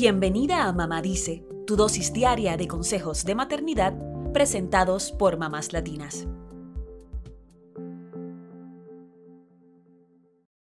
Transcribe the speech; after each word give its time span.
Bienvenida 0.00 0.68
a 0.68 0.72
Mamá 0.72 1.02
Dice, 1.02 1.44
tu 1.66 1.74
dosis 1.74 2.12
diaria 2.12 2.56
de 2.56 2.68
consejos 2.68 3.24
de 3.24 3.34
maternidad 3.34 3.98
presentados 4.32 5.10
por 5.10 5.38
mamás 5.38 5.72
latinas. 5.72 6.28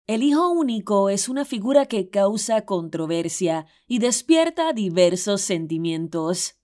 El 0.06 0.22
hijo 0.22 0.48
único 0.48 1.11
es 1.11 1.29
una 1.29 1.45
figura 1.45 1.84
que 1.84 2.09
causa 2.09 2.64
controversia 2.64 3.66
y 3.86 3.98
despierta 3.98 4.72
diversos 4.72 5.43
sentimientos. 5.43 6.55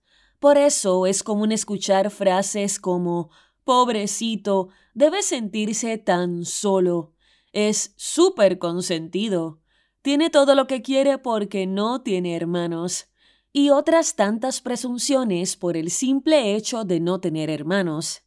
Por 0.40 0.56
eso 0.56 1.04
es 1.04 1.22
común 1.22 1.52
escuchar 1.52 2.10
frases 2.10 2.80
como 2.80 3.28
pobrecito, 3.64 4.70
debe 4.94 5.20
sentirse 5.20 5.98
tan 5.98 6.46
solo. 6.46 7.12
Es 7.52 7.92
súper 7.96 8.58
consentido. 8.58 9.60
Tiene 10.06 10.30
todo 10.30 10.54
lo 10.54 10.68
que 10.68 10.82
quiere 10.82 11.18
porque 11.18 11.66
no 11.66 12.00
tiene 12.00 12.36
hermanos. 12.36 13.08
Y 13.52 13.70
otras 13.70 14.14
tantas 14.14 14.60
presunciones 14.60 15.56
por 15.56 15.76
el 15.76 15.90
simple 15.90 16.54
hecho 16.54 16.84
de 16.84 17.00
no 17.00 17.18
tener 17.18 17.50
hermanos. 17.50 18.22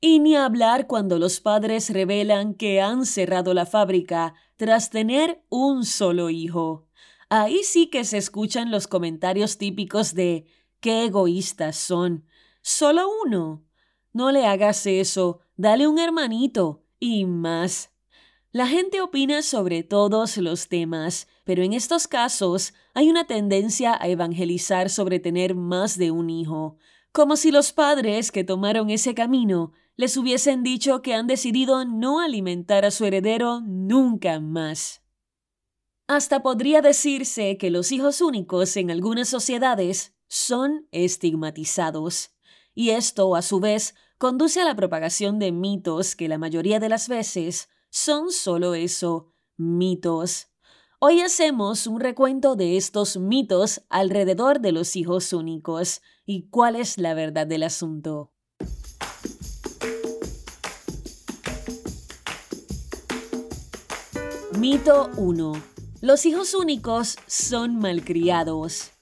Y 0.00 0.20
ni 0.20 0.36
hablar 0.36 0.86
cuando 0.86 1.18
los 1.18 1.40
padres 1.40 1.90
revelan 1.90 2.54
que 2.54 2.80
han 2.80 3.04
cerrado 3.04 3.52
la 3.52 3.66
fábrica 3.66 4.36
tras 4.56 4.88
tener 4.88 5.44
un 5.50 5.84
solo 5.84 6.30
hijo. 6.30 6.88
Ahí 7.28 7.62
sí 7.62 7.88
que 7.88 8.04
se 8.04 8.16
escuchan 8.16 8.70
los 8.70 8.86
comentarios 8.86 9.58
típicos 9.58 10.14
de 10.14 10.46
qué 10.80 11.04
egoístas 11.04 11.76
son. 11.76 12.24
Solo 12.62 13.06
uno. 13.26 13.66
No 14.14 14.32
le 14.32 14.46
hagas 14.46 14.86
eso, 14.86 15.40
dale 15.58 15.88
un 15.88 15.98
hermanito 15.98 16.86
y 16.98 17.26
más. 17.26 17.90
La 18.50 18.66
gente 18.66 19.02
opina 19.02 19.42
sobre 19.42 19.82
todos 19.82 20.38
los 20.38 20.68
temas, 20.68 21.28
pero 21.44 21.62
en 21.62 21.74
estos 21.74 22.08
casos 22.08 22.72
hay 22.94 23.10
una 23.10 23.26
tendencia 23.26 23.94
a 24.00 24.08
evangelizar 24.08 24.88
sobre 24.88 25.20
tener 25.20 25.54
más 25.54 25.98
de 25.98 26.10
un 26.10 26.30
hijo, 26.30 26.78
como 27.12 27.36
si 27.36 27.50
los 27.50 27.74
padres 27.74 28.32
que 28.32 28.44
tomaron 28.44 28.88
ese 28.88 29.14
camino 29.14 29.72
les 29.96 30.16
hubiesen 30.16 30.62
dicho 30.62 31.02
que 31.02 31.12
han 31.12 31.26
decidido 31.26 31.84
no 31.84 32.20
alimentar 32.20 32.86
a 32.86 32.90
su 32.90 33.04
heredero 33.04 33.60
nunca 33.60 34.40
más. 34.40 35.02
Hasta 36.06 36.42
podría 36.42 36.80
decirse 36.80 37.58
que 37.58 37.70
los 37.70 37.92
hijos 37.92 38.22
únicos 38.22 38.74
en 38.78 38.90
algunas 38.90 39.28
sociedades 39.28 40.14
son 40.26 40.88
estigmatizados, 40.90 42.30
y 42.74 42.90
esto, 42.90 43.36
a 43.36 43.42
su 43.42 43.60
vez, 43.60 43.94
conduce 44.16 44.62
a 44.62 44.64
la 44.64 44.74
propagación 44.74 45.38
de 45.38 45.52
mitos 45.52 46.16
que 46.16 46.28
la 46.28 46.38
mayoría 46.38 46.80
de 46.80 46.88
las 46.88 47.08
veces 47.08 47.68
son 47.90 48.30
solo 48.30 48.74
eso, 48.74 49.32
mitos. 49.56 50.48
Hoy 51.00 51.20
hacemos 51.20 51.86
un 51.86 52.00
recuento 52.00 52.56
de 52.56 52.76
estos 52.76 53.16
mitos 53.16 53.82
alrededor 53.88 54.60
de 54.60 54.72
los 54.72 54.96
hijos 54.96 55.32
únicos 55.32 56.02
y 56.26 56.48
cuál 56.50 56.76
es 56.76 56.98
la 56.98 57.14
verdad 57.14 57.46
del 57.46 57.62
asunto. 57.62 58.32
Mito 64.58 65.08
1. 65.16 65.52
Los 66.00 66.26
hijos 66.26 66.54
únicos 66.54 67.16
son 67.26 67.78
malcriados. 67.78 68.97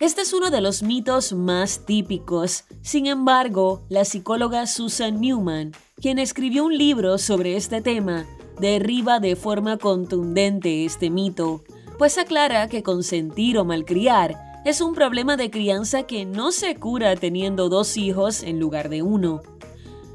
Este 0.00 0.20
es 0.20 0.32
uno 0.32 0.50
de 0.50 0.60
los 0.60 0.84
mitos 0.84 1.32
más 1.32 1.84
típicos. 1.84 2.62
Sin 2.82 3.06
embargo, 3.06 3.82
la 3.88 4.04
psicóloga 4.04 4.68
Susan 4.68 5.20
Newman, 5.20 5.72
quien 6.00 6.20
escribió 6.20 6.64
un 6.64 6.78
libro 6.78 7.18
sobre 7.18 7.56
este 7.56 7.80
tema, 7.80 8.24
derriba 8.60 9.18
de 9.18 9.34
forma 9.34 9.76
contundente 9.76 10.84
este 10.84 11.10
mito, 11.10 11.64
pues 11.98 12.16
aclara 12.16 12.68
que 12.68 12.84
consentir 12.84 13.58
o 13.58 13.64
malcriar 13.64 14.36
es 14.64 14.80
un 14.80 14.94
problema 14.94 15.36
de 15.36 15.50
crianza 15.50 16.04
que 16.04 16.24
no 16.24 16.52
se 16.52 16.76
cura 16.76 17.16
teniendo 17.16 17.68
dos 17.68 17.96
hijos 17.96 18.44
en 18.44 18.60
lugar 18.60 18.90
de 18.90 19.02
uno. 19.02 19.42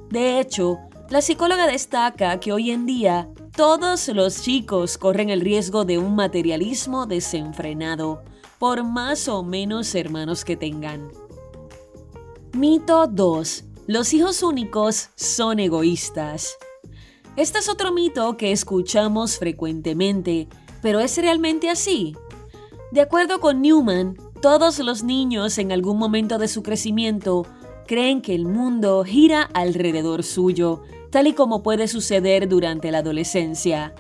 De 0.10 0.40
hecho, 0.40 0.80
la 1.10 1.22
psicóloga 1.22 1.68
destaca 1.68 2.40
que 2.40 2.54
hoy 2.54 2.72
en 2.72 2.86
día 2.86 3.28
todos 3.54 4.08
los 4.08 4.44
chicos 4.44 4.98
corren 4.98 5.30
el 5.30 5.42
riesgo 5.42 5.84
de 5.84 5.98
un 5.98 6.16
materialismo 6.16 7.06
desenfrenado, 7.06 8.24
por 8.64 8.86
más 8.86 9.28
o 9.28 9.44
menos 9.44 9.94
hermanos 9.94 10.46
que 10.46 10.56
tengan. 10.56 11.12
Mito 12.54 13.08
2. 13.08 13.66
Los 13.88 14.14
hijos 14.14 14.42
únicos 14.42 15.10
son 15.18 15.60
egoístas. 15.60 16.56
Este 17.36 17.60
es 17.60 17.68
otro 17.68 17.92
mito 17.92 18.38
que 18.38 18.54
escuchamos 18.54 19.38
frecuentemente, 19.38 20.48
pero 20.82 21.02
¿es 21.02 21.18
realmente 21.18 21.70
así? 21.70 22.16
De 22.94 23.02
acuerdo 23.02 23.42
con 23.42 23.62
Newman, 23.62 24.16
todos 24.42 24.80
los 24.80 25.04
niños 25.04 25.58
en 25.58 25.74
algún 25.74 25.98
momento 25.98 26.38
de 26.38 26.48
su 26.48 26.64
crecimiento 26.64 27.46
creen 27.86 28.22
que 28.22 28.34
el 28.34 28.46
mundo 28.46 29.04
gira 29.04 29.42
alrededor 29.42 30.24
suyo 30.24 30.84
tal 31.10 31.28
y 31.28 31.34
como 31.34 31.64
puede 31.64 31.90
suceder 31.90 32.48
durante 32.48 32.92
la 32.92 33.00
adolescencia. 33.00 33.94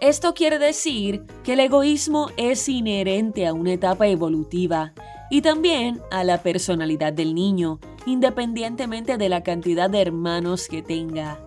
Esto 0.00 0.32
quiere 0.32 0.58
decir 0.58 1.24
que 1.44 1.52
el 1.52 1.60
egoísmo 1.60 2.30
es 2.38 2.70
inherente 2.70 3.46
a 3.46 3.52
una 3.52 3.74
etapa 3.74 4.08
evolutiva 4.08 4.94
y 5.30 5.42
también 5.42 6.00
a 6.10 6.24
la 6.24 6.42
personalidad 6.42 7.12
del 7.12 7.34
niño, 7.34 7.80
independientemente 8.06 9.18
de 9.18 9.28
la 9.28 9.42
cantidad 9.42 9.90
de 9.90 10.00
hermanos 10.00 10.68
que 10.68 10.80
tenga. 10.80 11.44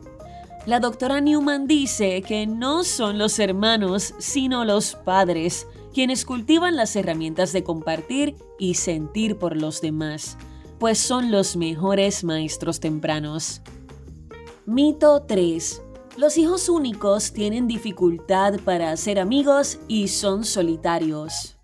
La 0.67 0.79
doctora 0.79 1.19
Newman 1.19 1.65
dice 1.65 2.21
que 2.21 2.45
no 2.45 2.83
son 2.83 3.17
los 3.17 3.39
hermanos, 3.39 4.13
sino 4.19 4.65
los 4.65 4.95
padres, 4.95 5.67
quienes 5.91 6.23
cultivan 6.23 6.75
las 6.75 6.95
herramientas 6.95 7.53
de 7.53 7.63
compartir 7.63 8.35
y 8.59 8.75
sentir 8.75 9.37
por 9.37 9.57
los 9.57 9.81
demás, 9.81 10.37
pues 10.77 10.99
son 10.99 11.31
los 11.31 11.55
mejores 11.57 12.23
maestros 12.23 12.79
tempranos. 12.79 13.61
Mito 14.67 15.23
3. 15.23 15.81
Los 16.15 16.37
hijos 16.37 16.69
únicos 16.69 17.33
tienen 17.33 17.67
dificultad 17.67 18.59
para 18.63 18.91
hacer 18.91 19.17
amigos 19.17 19.79
y 19.87 20.09
son 20.09 20.43
solitarios. 20.43 21.57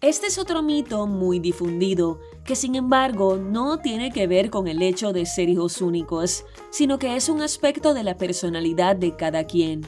Este 0.00 0.28
es 0.28 0.38
otro 0.38 0.62
mito 0.62 1.06
muy 1.06 1.38
difundido, 1.38 2.18
que 2.46 2.56
sin 2.56 2.76
embargo 2.76 3.36
no 3.36 3.78
tiene 3.78 4.10
que 4.10 4.26
ver 4.26 4.48
con 4.48 4.68
el 4.68 4.80
hecho 4.80 5.12
de 5.12 5.26
ser 5.26 5.50
hijos 5.50 5.82
únicos, 5.82 6.46
sino 6.70 6.98
que 6.98 7.14
es 7.14 7.28
un 7.28 7.42
aspecto 7.42 7.92
de 7.92 8.04
la 8.04 8.16
personalidad 8.16 8.96
de 8.96 9.16
cada 9.16 9.44
quien. 9.44 9.82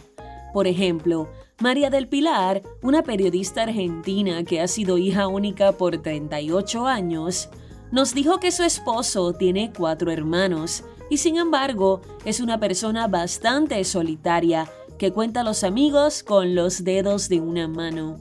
Por 0.52 0.66
ejemplo, 0.66 1.30
María 1.58 1.88
del 1.88 2.06
Pilar, 2.06 2.60
una 2.82 3.02
periodista 3.02 3.62
argentina 3.62 4.44
que 4.44 4.60
ha 4.60 4.68
sido 4.68 4.98
hija 4.98 5.26
única 5.26 5.72
por 5.72 6.02
38 6.02 6.86
años, 6.86 7.48
nos 7.90 8.12
dijo 8.12 8.40
que 8.40 8.52
su 8.52 8.62
esposo 8.62 9.32
tiene 9.32 9.72
cuatro 9.74 10.10
hermanos 10.10 10.84
y 11.14 11.16
sin 11.16 11.36
embargo 11.36 12.00
es 12.24 12.40
una 12.40 12.58
persona 12.58 13.06
bastante 13.06 13.84
solitaria 13.84 14.68
que 14.98 15.12
cuenta 15.12 15.42
a 15.42 15.44
los 15.44 15.62
amigos 15.62 16.24
con 16.24 16.56
los 16.56 16.82
dedos 16.82 17.28
de 17.28 17.40
una 17.40 17.68
mano. 17.68 18.18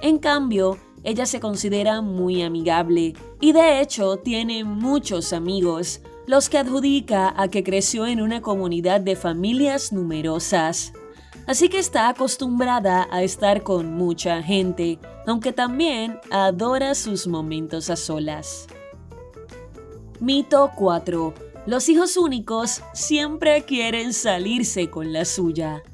En 0.00 0.16
cambio, 0.18 0.78
ella 1.04 1.26
se 1.26 1.40
considera 1.40 2.00
muy 2.00 2.40
amigable 2.40 3.12
y 3.38 3.52
de 3.52 3.82
hecho 3.82 4.16
tiene 4.16 4.64
muchos 4.64 5.34
amigos, 5.34 6.00
los 6.26 6.48
que 6.48 6.56
adjudica 6.56 7.34
a 7.36 7.48
que 7.48 7.62
creció 7.62 8.06
en 8.06 8.22
una 8.22 8.40
comunidad 8.40 9.02
de 9.02 9.14
familias 9.14 9.92
numerosas. 9.92 10.94
Así 11.46 11.68
que 11.68 11.80
está 11.80 12.08
acostumbrada 12.08 13.08
a 13.10 13.22
estar 13.22 13.62
con 13.62 13.92
mucha 13.92 14.42
gente, 14.42 14.98
aunque 15.26 15.52
también 15.52 16.18
adora 16.30 16.94
sus 16.94 17.26
momentos 17.26 17.90
a 17.90 17.96
solas. 17.96 18.68
Mito 20.18 20.70
4. 20.76 21.51
Los 21.64 21.88
hijos 21.88 22.16
únicos 22.16 22.82
siempre 22.92 23.62
quieren 23.62 24.12
salirse 24.12 24.90
con 24.90 25.12
la 25.12 25.24
suya. 25.24 25.84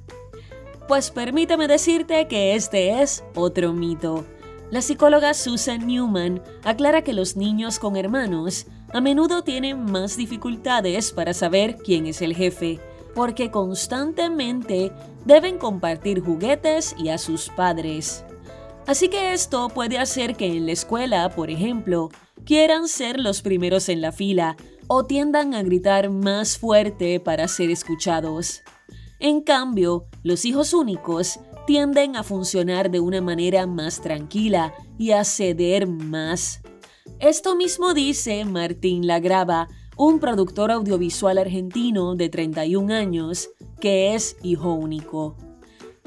Pues 0.86 1.10
permítame 1.10 1.68
decirte 1.68 2.26
que 2.26 2.54
este 2.54 3.02
es 3.02 3.22
otro 3.34 3.74
mito. 3.74 4.24
La 4.70 4.80
psicóloga 4.80 5.34
Susan 5.34 5.86
Newman 5.86 6.42
aclara 6.64 7.02
que 7.02 7.12
los 7.12 7.36
niños 7.36 7.78
con 7.78 7.96
hermanos 7.96 8.66
a 8.94 9.02
menudo 9.02 9.42
tienen 9.42 9.84
más 9.84 10.16
dificultades 10.16 11.12
para 11.12 11.34
saber 11.34 11.76
quién 11.76 12.06
es 12.06 12.22
el 12.22 12.34
jefe, 12.34 12.80
porque 13.14 13.50
constantemente 13.50 14.90
deben 15.26 15.58
compartir 15.58 16.20
juguetes 16.20 16.94
y 16.98 17.10
a 17.10 17.18
sus 17.18 17.50
padres. 17.50 18.24
Así 18.88 19.10
que 19.10 19.34
esto 19.34 19.68
puede 19.68 19.98
hacer 19.98 20.34
que 20.34 20.46
en 20.46 20.64
la 20.64 20.72
escuela, 20.72 21.28
por 21.28 21.50
ejemplo, 21.50 22.08
quieran 22.46 22.88
ser 22.88 23.20
los 23.20 23.42
primeros 23.42 23.90
en 23.90 24.00
la 24.00 24.12
fila 24.12 24.56
o 24.86 25.04
tiendan 25.04 25.52
a 25.52 25.62
gritar 25.62 26.08
más 26.08 26.56
fuerte 26.56 27.20
para 27.20 27.48
ser 27.48 27.68
escuchados. 27.70 28.62
En 29.20 29.42
cambio, 29.42 30.06
los 30.22 30.46
hijos 30.46 30.72
únicos 30.72 31.38
tienden 31.66 32.16
a 32.16 32.22
funcionar 32.22 32.90
de 32.90 33.00
una 33.00 33.20
manera 33.20 33.66
más 33.66 34.00
tranquila 34.00 34.72
y 34.96 35.10
a 35.10 35.22
ceder 35.24 35.86
más. 35.86 36.62
Esto 37.18 37.56
mismo 37.56 37.92
dice 37.92 38.42
Martín 38.46 39.06
Lagrava, 39.06 39.68
un 39.98 40.18
productor 40.18 40.70
audiovisual 40.70 41.36
argentino 41.36 42.14
de 42.14 42.30
31 42.30 42.94
años 42.94 43.50
que 43.82 44.14
es 44.14 44.38
hijo 44.42 44.72
único. 44.72 45.36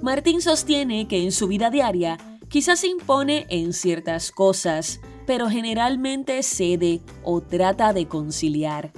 Martín 0.02 0.42
sostiene 0.42 1.08
que 1.08 1.22
en 1.22 1.32
su 1.32 1.48
vida 1.48 1.70
diaria 1.70 2.18
Quizás 2.52 2.82
se 2.82 2.88
impone 2.88 3.46
en 3.50 3.72
ciertas 3.72 4.30
cosas, 4.30 5.00
pero 5.26 5.50
generalmente 5.50 6.44
cede 6.44 7.00
o 7.24 7.40
trata 7.40 7.94
de 7.94 8.10
conciliar. 8.10 8.92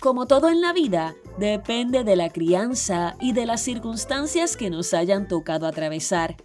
Como 0.00 0.26
todo 0.26 0.48
en 0.48 0.60
la 0.60 0.72
vida, 0.72 1.14
depende 1.38 2.02
de 2.02 2.16
la 2.16 2.30
crianza 2.30 3.16
y 3.20 3.34
de 3.34 3.46
las 3.46 3.60
circunstancias 3.60 4.56
que 4.56 4.68
nos 4.68 4.94
hayan 4.94 5.28
tocado 5.28 5.68
atravesar. 5.68 6.36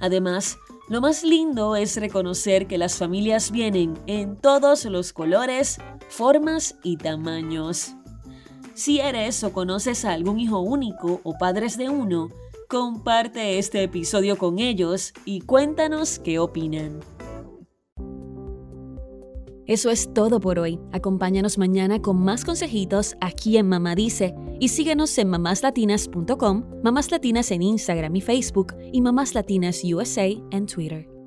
Además, 0.00 0.56
lo 0.88 1.02
más 1.02 1.22
lindo 1.24 1.76
es 1.76 1.98
reconocer 1.98 2.66
que 2.66 2.78
las 2.78 2.96
familias 2.96 3.50
vienen 3.50 3.98
en 4.06 4.34
todos 4.34 4.86
los 4.86 5.12
colores, 5.12 5.76
formas 6.08 6.76
y 6.82 6.96
tamaños. 6.96 7.94
Si 8.72 9.00
eres 9.00 9.44
o 9.44 9.52
conoces 9.52 10.06
a 10.06 10.12
algún 10.14 10.40
hijo 10.40 10.60
único 10.60 11.20
o 11.22 11.36
padres 11.36 11.76
de 11.76 11.90
uno, 11.90 12.30
comparte 12.68 13.58
este 13.58 13.82
episodio 13.82 14.36
con 14.36 14.58
ellos 14.58 15.14
y 15.24 15.40
cuéntanos 15.40 16.18
qué 16.18 16.38
opinan. 16.38 17.00
Eso 19.66 19.90
es 19.90 20.12
todo 20.14 20.38
por 20.40 20.58
hoy. 20.58 20.78
Acompáñanos 20.92 21.58
mañana 21.58 22.00
con 22.00 22.22
más 22.22 22.44
consejitos 22.44 23.16
aquí 23.20 23.56
en 23.56 23.68
Mamá 23.68 23.94
Dice 23.94 24.34
y 24.60 24.68
síguenos 24.68 25.16
en 25.18 25.28
mamáslatinas.com, 25.28 26.64
Mamás 26.82 27.10
Latinas 27.10 27.50
en 27.50 27.62
Instagram 27.62 28.16
y 28.16 28.20
Facebook 28.20 28.74
y 28.92 29.00
Mamás 29.00 29.34
Latinas 29.34 29.82
USA 29.84 30.26
en 30.50 30.66
Twitter. 30.66 31.17